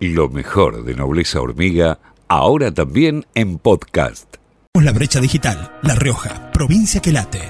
[0.00, 1.98] Lo mejor de Nobleza Hormiga,
[2.28, 4.36] ahora también en podcast.
[4.74, 7.40] La brecha digital, La Rioja, provincia que late.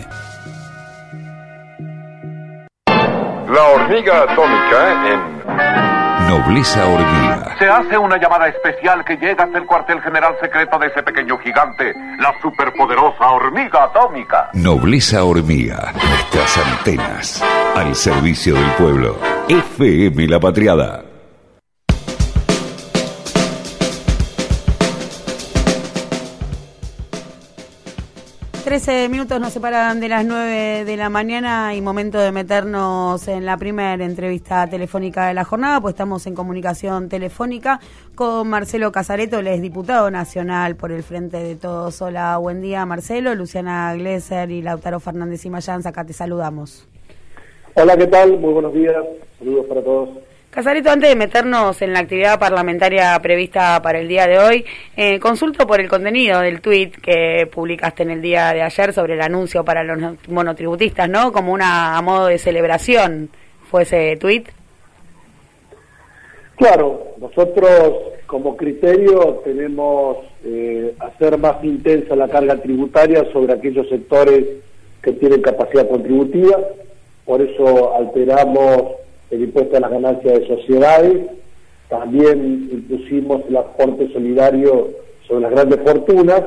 [2.87, 7.57] La hormiga atómica en Nobleza Hormiga.
[7.59, 11.37] Se hace una llamada especial que llega hasta el cuartel general secreto de ese pequeño
[11.39, 14.49] gigante, la superpoderosa hormiga atómica.
[14.55, 15.93] Nobleza Hormiga.
[15.93, 17.45] Nuestras antenas.
[17.77, 19.19] Al servicio del pueblo.
[19.49, 21.08] FM La Patriada.
[28.69, 33.47] 13 minutos nos separan de las 9 de la mañana y momento de meternos en
[33.47, 37.81] la primera entrevista telefónica de la jornada, pues estamos en comunicación telefónica
[38.15, 42.03] con Marcelo Casareto, él es diputado nacional por el Frente de Todos.
[42.03, 46.87] Hola, buen día Marcelo, Luciana Glesser y Lautaro Fernández y Mayans, acá te saludamos.
[47.73, 48.39] Hola, ¿qué tal?
[48.39, 49.03] Muy buenos días,
[49.39, 50.11] saludos para todos.
[50.51, 54.65] Casarito, antes de meternos en la actividad parlamentaria prevista para el día de hoy,
[54.97, 59.13] eh, consulto por el contenido del tuit que publicaste en el día de ayer sobre
[59.13, 61.33] el anuncio para los monotributistas, ¿no?
[61.33, 63.29] Como una a modo de celebración,
[63.71, 64.49] ¿fue ese tuit?
[66.57, 74.47] Claro, nosotros como criterio tenemos eh, hacer más intensa la carga tributaria sobre aquellos sectores
[75.03, 76.59] que tienen capacidad contributiva,
[77.27, 81.27] por eso alteramos el impuesto a las ganancias de sociedades,
[81.89, 84.89] también impusimos el aporte solidario
[85.27, 86.43] sobre las grandes fortunas.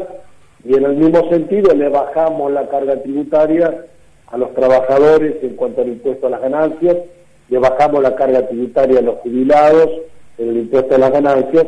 [0.64, 3.86] Y en el mismo sentido le bajamos la carga tributaria
[4.28, 6.98] a los trabajadores en cuanto al impuesto a las ganancias,
[7.50, 9.90] le bajamos la carga tributaria a los jubilados
[10.38, 11.66] en el impuesto a las ganancias.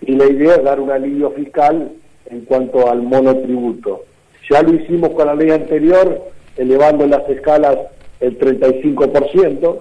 [0.00, 1.92] Y la idea es dar un alivio fiscal
[2.26, 4.04] en cuanto al monotributo.
[4.50, 6.20] Ya lo hicimos con la ley anterior,
[6.56, 7.76] elevando las escalas
[8.18, 9.78] el 35%,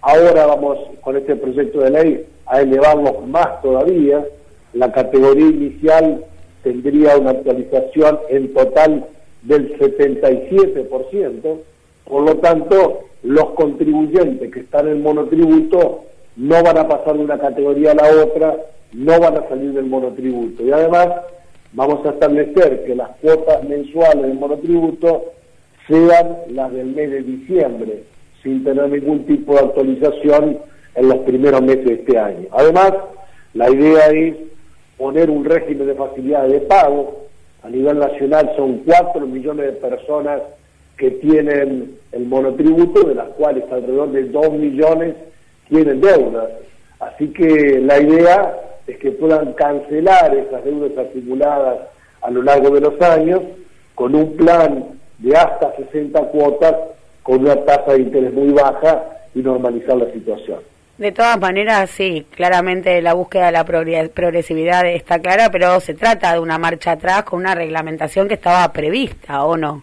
[0.00, 4.24] Ahora vamos con este proyecto de ley a elevarlos más todavía.
[4.72, 6.24] La categoría inicial
[6.62, 9.06] tendría una actualización en total
[9.42, 11.58] del 77%.
[12.04, 16.04] Por lo tanto, los contribuyentes que están en monotributo
[16.36, 18.56] no van a pasar de una categoría a la otra,
[18.92, 20.62] no van a salir del monotributo.
[20.62, 21.08] Y además,
[21.72, 25.24] vamos a establecer que las cuotas mensuales del monotributo
[25.88, 28.04] sean las del mes de diciembre
[28.42, 30.58] sin tener ningún tipo de actualización
[30.94, 32.46] en los primeros meses de este año.
[32.52, 32.92] Además,
[33.54, 34.36] la idea es
[34.96, 37.26] poner un régimen de facilidades de pago.
[37.62, 40.42] A nivel nacional son 4 millones de personas
[40.96, 45.14] que tienen el monotributo, de las cuales alrededor de 2 millones
[45.68, 46.50] tienen deudas.
[47.00, 48.56] Así que la idea
[48.86, 51.78] es que puedan cancelar esas deudas acumuladas
[52.22, 53.40] a lo largo de los años
[53.94, 54.84] con un plan
[55.18, 56.74] de hasta 60 cuotas
[57.28, 60.60] con una tasa de interés muy baja y normalizar la situación.
[60.96, 66.32] De todas maneras, sí, claramente la búsqueda de la progresividad está clara, pero se trata
[66.32, 69.82] de una marcha atrás con una reglamentación que estaba prevista, ¿o no?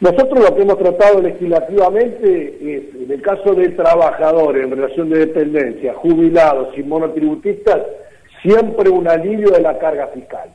[0.00, 5.20] Nosotros lo que hemos tratado legislativamente es, en el caso de trabajadores en relación de
[5.20, 7.80] dependencia, jubilados y monotributistas,
[8.42, 10.50] siempre un alivio de la carga fiscal.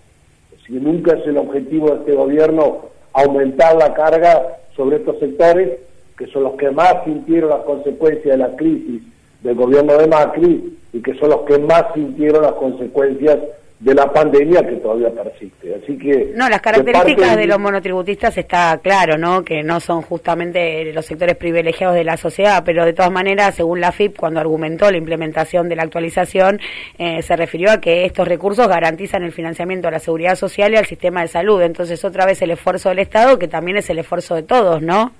[0.67, 5.77] Si nunca es el objetivo de este gobierno aumentar la carga sobre estos sectores,
[6.17, 9.01] que son los que más sintieron las consecuencias de la crisis
[9.43, 13.39] del gobierno de Macri y que son los que más sintieron las consecuencias
[13.79, 15.73] de la pandemia que todavía persiste.
[15.81, 19.43] Así que no, las características de, los monotributistas está claro, ¿no?
[19.43, 23.79] Que no son justamente los sectores privilegiados de la sociedad, pero de todas maneras, según
[23.79, 26.59] la FIP, cuando argumentó la implementación de la actualización,
[26.97, 30.77] eh, se refirió a que estos recursos garantizan el financiamiento a la seguridad social y
[30.77, 31.61] al sistema de salud.
[31.61, 35.11] Entonces, otra vez el esfuerzo del Estado, que también es el esfuerzo de todos, ¿no?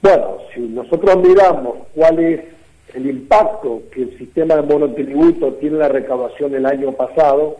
[0.00, 2.40] Bueno, si nosotros miramos cuál es
[2.94, 7.56] el impacto que el sistema de monotributo tiene en la recaudación el año pasado,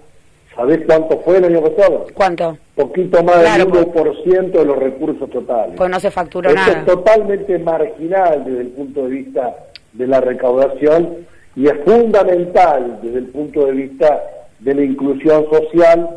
[0.55, 2.07] ¿sabés cuánto fue el año pasado?
[2.15, 2.59] ¿Cuánto?
[2.75, 5.75] Poquito más del 1% pues- de los recursos totales.
[5.77, 6.81] Pues no se facturó nada.
[6.81, 9.57] es totalmente marginal desde el punto de vista
[9.93, 11.17] de la recaudación
[11.57, 14.23] y es fundamental desde el punto de vista
[14.61, 16.09] de la inclusión social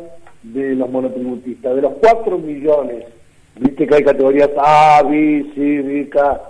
[0.42, 1.74] de los monotributistas.
[1.74, 3.04] De los 4 millones,
[3.58, 6.40] viste que hay categorías A, B, C, B, K,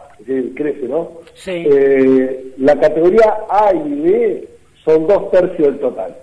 [0.55, 1.13] crece, ¿no?
[1.35, 1.65] Sí.
[1.67, 4.49] Eh, la categoría A y B
[4.85, 6.17] son dos tercios del total,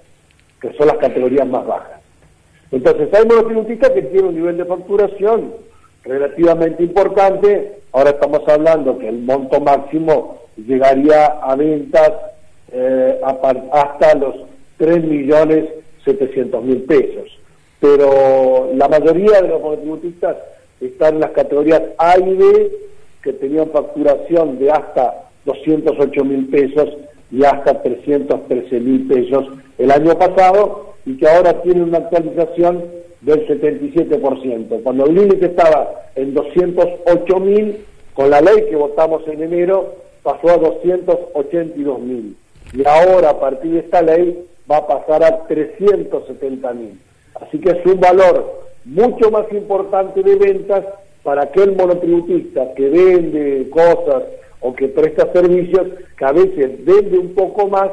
[0.62, 2.02] que son las categorías más bajas.
[2.72, 5.54] Entonces hay monotributistas que tienen un nivel de facturación
[6.04, 7.80] relativamente importante.
[7.92, 12.12] Ahora estamos hablando que el monto máximo llegaría a ventas
[12.72, 14.36] eh, hasta los
[14.78, 15.70] 3 millones
[16.04, 17.30] 700 mil pesos.
[17.80, 20.38] Pero la mayoría de los monotributistas
[20.82, 22.72] están en las categorías A y B
[23.24, 26.90] que tenían facturación de hasta 208 mil pesos
[27.32, 29.48] y hasta 313 mil pesos
[29.78, 32.84] el año pasado y que ahora tiene una actualización
[33.22, 34.84] del 77%.
[34.84, 37.78] Cuando el límite estaba en 208 mil,
[38.14, 42.38] con la ley que votamos en enero pasó a 282 mil.
[42.74, 47.00] Y ahora a partir de esta ley va a pasar a 370 mil.
[47.36, 50.86] Así que es un valor mucho más importante de ventas
[51.24, 54.24] para aquel monotributista que vende cosas
[54.60, 55.88] o que presta servicios,
[56.18, 57.90] que a veces vende un poco más,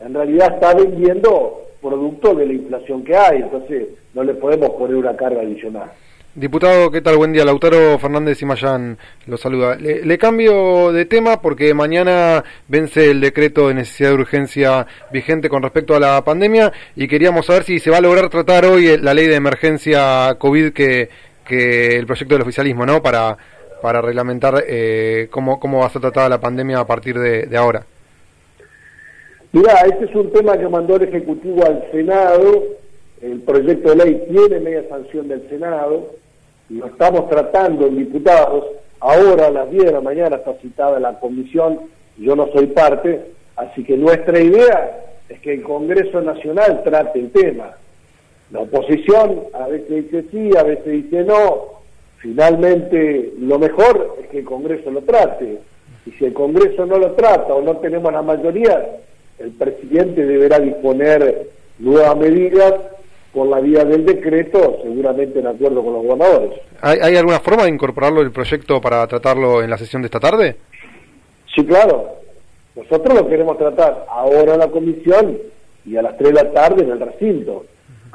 [0.00, 4.96] en realidad está vendiendo producto de la inflación que hay, entonces no le podemos poner
[4.96, 5.90] una carga adicional.
[6.34, 7.16] Diputado, ¿qué tal?
[7.16, 7.46] Buen día.
[7.46, 9.76] Lautaro Fernández y Mayán lo saluda.
[9.76, 15.62] Le, cambio de tema porque mañana vence el decreto de necesidad de urgencia vigente con
[15.62, 19.14] respecto a la pandemia y queríamos saber si se va a lograr tratar hoy la
[19.14, 21.08] ley de emergencia COVID que,
[21.46, 23.02] que el proyecto del oficialismo, ¿no?
[23.02, 23.36] Para,
[23.80, 27.84] para reglamentar eh, cómo, cómo va a ser tratada la pandemia a partir de, ahora.
[29.52, 32.64] Mira, este es un tema que mandó el Ejecutivo al Senado.
[33.22, 36.10] El proyecto de ley tiene media sanción del Senado
[36.68, 38.64] lo estamos tratando en diputados,
[39.00, 41.80] ahora a las 10 de la mañana está citada la comisión,
[42.18, 43.20] yo no soy parte,
[43.56, 47.76] así que nuestra idea es que el Congreso Nacional trate el tema.
[48.50, 51.82] La oposición a veces dice sí, a veces dice no,
[52.18, 55.58] finalmente lo mejor es que el Congreso lo trate,
[56.06, 58.98] y si el Congreso no lo trata o no tenemos la mayoría,
[59.38, 61.48] el presidente deberá disponer
[61.78, 62.74] nuevas medidas
[63.32, 66.58] por la vía del decreto, seguramente en acuerdo con los gobernadores.
[66.80, 70.56] ¿Hay, alguna forma de incorporarlo el proyecto para tratarlo en la sesión de esta tarde?
[71.54, 72.16] Sí, claro.
[72.74, 75.36] Nosotros lo queremos tratar ahora en la comisión
[75.84, 77.64] y a las 3 de la tarde en el recinto.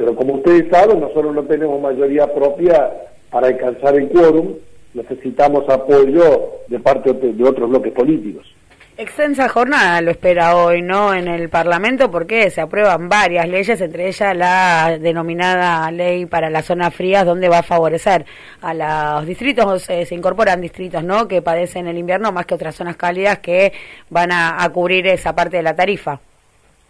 [0.01, 2.91] Pero como ustedes saben, nosotros no tenemos mayoría propia
[3.29, 4.55] para alcanzar el quórum,
[4.95, 8.51] necesitamos apoyo de parte de otros bloques políticos.
[8.97, 11.13] Extensa jornada lo espera hoy, ¿no?
[11.13, 16.65] En el Parlamento porque se aprueban varias leyes, entre ellas la denominada ley para las
[16.65, 18.25] zonas frías, donde va a favorecer
[18.59, 21.27] a los distritos, se incorporan distritos, ¿no?
[21.27, 23.71] Que padecen el invierno más que otras zonas cálidas que
[24.09, 26.19] van a, cubrir esa parte de la tarifa.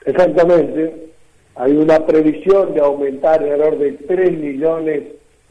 [0.05, 1.10] Exactamente.
[1.56, 5.03] Hay una previsión de aumentar alrededor de 3 millones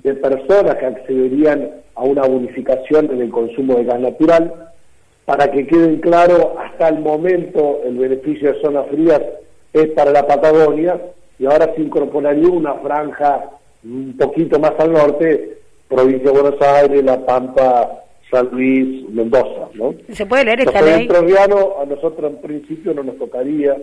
[0.03, 4.71] de personas que accederían a una bonificación en el consumo de gas natural
[5.27, 9.21] para que queden claro, hasta el momento el beneficio de zonas frías
[9.73, 11.01] es para la Patagonia
[11.39, 13.51] y ahora se incorporaría una franja
[13.85, 15.59] un poquito más al norte,
[15.89, 19.69] provincia de Buenos Aires, La Pampa, San Luis, Mendoza.
[19.75, 19.95] ¿no?
[20.13, 21.09] ¿Se puede leer esta ley?
[21.09, 23.77] a nosotros en principio no nos tocaría,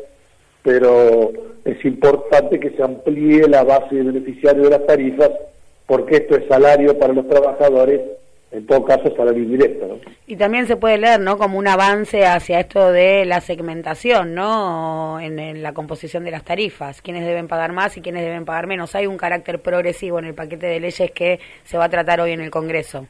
[0.68, 1.31] pero
[1.64, 5.31] es importante que se amplíe la base de beneficiarios de las tarifas
[5.86, 8.02] porque esto es salario para los trabajadores
[8.52, 9.88] en todo caso salario indirecto.
[9.88, 10.00] ¿no?
[10.25, 11.38] Y también se puede leer, ¿no?
[11.38, 15.22] Como un avance hacia esto de la segmentación, ¿no?
[15.22, 18.94] En, la composición de las tarifas, quiénes deben pagar más y quiénes deben pagar menos.
[18.94, 22.34] Hay un carácter progresivo en el paquete de leyes que se va a tratar hoy
[22.34, 23.08] en el Congreso.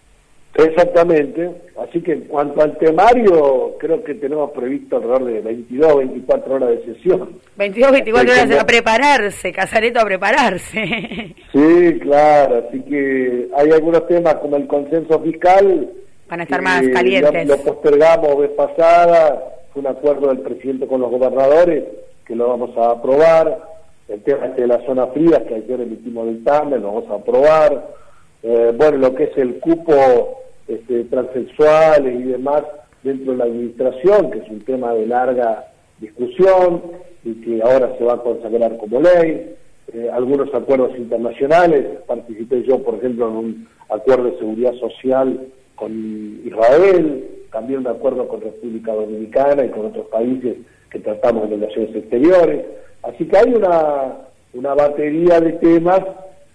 [0.57, 6.55] Exactamente, así que en cuanto al temario, creo que tenemos previsto alrededor de 22, 24
[6.55, 7.39] horas de sesión.
[7.57, 11.35] 22, 24 horas a prepararse, Casareto a prepararse.
[11.53, 15.89] Sí, claro, así que hay algunos temas como el consenso fiscal.
[16.29, 17.47] Van a estar más calientes.
[17.47, 19.43] Lo, postergamos vez pasada,
[19.73, 21.83] fue un acuerdo del presidente con los gobernadores
[22.25, 23.59] que lo vamos a aprobar.
[24.07, 27.95] El tema este de la zona fría, que ayer emitimos dictamen, lo vamos a aprobar.
[28.43, 32.63] Eh, bueno, lo que es el cupo este, transexuales y demás
[33.03, 35.67] dentro de la administración, que es un tema de larga
[35.99, 36.81] discusión
[37.23, 39.55] y que ahora se va a consagrar como ley.
[39.93, 46.41] Eh, algunos acuerdos internacionales, participé yo, por ejemplo, en un acuerdo de seguridad social con
[46.45, 50.57] Israel, también un acuerdo con República Dominicana y con otros países
[50.89, 52.65] que tratamos de relaciones exteriores.
[53.03, 54.17] Así que hay una,
[54.53, 56.01] una batería de temas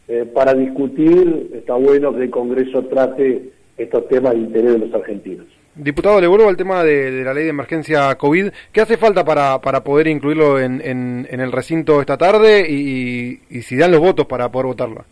[0.09, 1.50] eh, para discutir.
[1.54, 5.47] Está bueno que el Congreso trate estos temas de interés de los argentinos.
[5.75, 8.49] Diputado, le vuelvo al tema de, la ley de emergencia COVID.
[8.73, 13.76] ¿Qué hace falta para, para poder incluirlo en, en, el recinto esta tarde y, si
[13.76, 15.05] dan los votos para poder votarlo?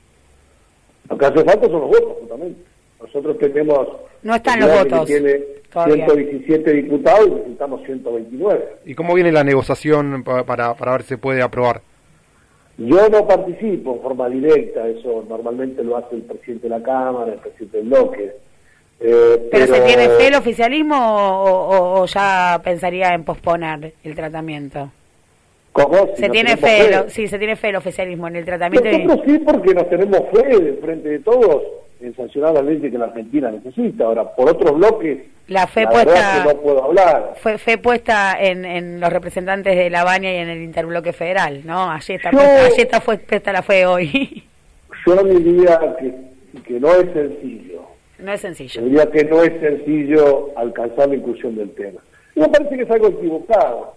[1.08, 2.60] Lo que hace falta son los votos, justamente.
[3.00, 3.88] Nosotros tenemos...
[4.22, 5.06] No están los votos.
[5.06, 5.40] tiene
[5.72, 8.64] 117 diputados y necesitamos 129.
[8.84, 11.80] ¿Y cómo viene la negociación para, para ver si se puede aprobar?
[12.76, 17.32] Yo no participo en forma directa, eso normalmente lo hace el presidente de la Cámara,
[17.32, 18.34] el presidente del bloque
[19.00, 24.90] eh, pero, se tiene fe el oficialismo o, ya pensaría en posponer el tratamiento?
[25.72, 26.10] ¿Cómo?
[26.16, 28.90] se tiene fe, sí, se tiene fe el oficialismo en el tratamiento.
[28.90, 31.62] Nosotros sí, porque nos tenemos fe de frente de todos
[32.00, 34.04] en sancionar las leyes que la Argentina necesita.
[34.04, 37.34] Ahora, por otros bloques, la fe puesta no puedo hablar.
[37.36, 41.62] Fue fe puesta en, en los representantes de la Baña y en el interbloque federal,
[41.64, 41.90] ¿no?
[41.90, 44.44] Allí está, allí está fue, puesta la fe hoy.
[45.06, 46.14] Yo diría que,
[46.62, 47.69] que no es sencillo.
[48.22, 48.82] No es sencillo.
[48.82, 52.00] Diría que no es sencillo alcanzar la inclusión del tema.
[52.34, 53.94] Y me parece que es algo equivocado,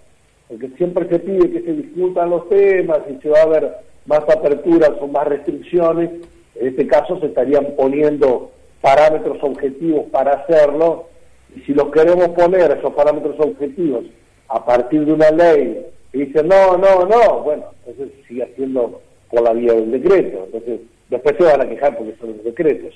[0.47, 3.73] porque siempre se pide que se discutan los temas y se va a ver
[4.05, 6.09] más aperturas o más restricciones.
[6.55, 8.51] En este caso se estarían poniendo
[8.81, 11.07] parámetros objetivos para hacerlo,
[11.55, 14.05] y si los queremos poner, esos parámetros objetivos,
[14.49, 19.41] a partir de una ley, y dicen no, no, no, bueno, entonces sigue haciendo por
[19.41, 20.43] la vía del decreto.
[20.45, 22.93] Entonces, después se van a quejar porque son los decretos.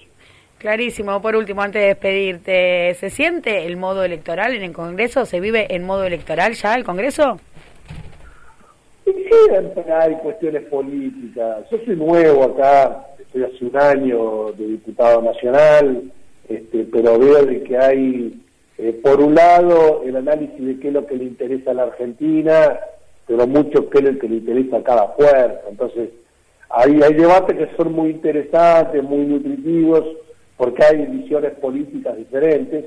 [0.57, 1.21] Clarísimo.
[1.21, 5.25] Por último, antes de despedirte, ¿se siente el modo electoral en el Congreso?
[5.25, 7.39] ¿Se vive en modo electoral ya el Congreso?
[9.03, 11.69] Siempre hay cuestiones políticas.
[11.69, 16.11] Yo soy nuevo acá, estoy hace un año de diputado nacional,
[16.49, 18.41] este, pero veo de que hay,
[18.79, 21.83] eh, por un lado, el análisis de qué es lo que le interesa a la
[21.83, 22.79] Argentina,
[23.27, 25.61] pero mucho qué es lo que le interesa a cada fuerza.
[25.69, 26.09] Entonces,
[26.69, 30.03] hay, hay debates que son muy interesantes, muy nutritivos,
[30.57, 32.85] porque hay visiones políticas diferentes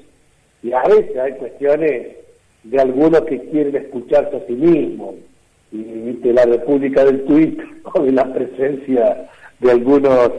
[0.62, 2.16] y a veces hay cuestiones
[2.64, 5.14] de algunos que quieren escucharse a sí mismos
[5.72, 9.28] y de la República del Twitter o de la presencia
[9.60, 10.32] de algunos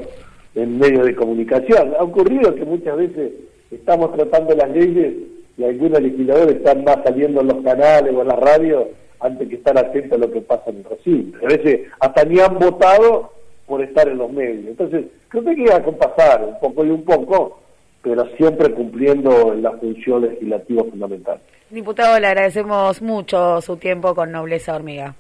[0.55, 1.93] en medios de comunicación.
[1.97, 3.31] Ha ocurrido que muchas veces
[3.71, 5.13] estamos tratando las leyes
[5.57, 9.55] y algunos legisladores están más saliendo en los canales o en la radio antes que
[9.55, 11.38] estar atentos a lo que pasa en el recinto.
[11.43, 13.33] A veces hasta ni han votado
[13.71, 14.67] por estar en los medios.
[14.67, 17.61] Entonces, creo que hay que acompasar un poco y un poco,
[18.03, 21.39] pero siempre cumpliendo la función legislativa fundamental.
[21.69, 25.15] Diputado, le agradecemos mucho su tiempo con Nobleza Hormiga.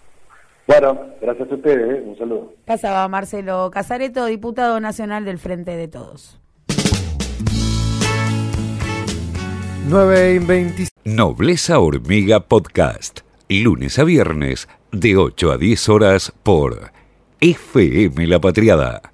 [0.67, 2.03] Bueno, gracias a ustedes, ¿eh?
[2.05, 2.53] un saludo.
[2.65, 6.37] Pasaba Marcelo Casareto, diputado nacional del Frente de Todos.
[9.87, 10.41] 9
[11.05, 16.91] Nobleza Hormiga Podcast, lunes a viernes, de 8 a 10 horas por
[17.43, 19.10] FM La Patriada